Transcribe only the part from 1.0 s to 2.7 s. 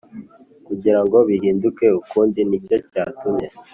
ngo bihinduke ukundi Ni